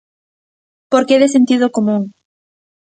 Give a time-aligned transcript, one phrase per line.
[0.91, 2.03] Porque é de sentido común.